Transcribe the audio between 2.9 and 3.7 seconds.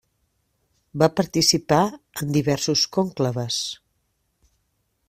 conclaves.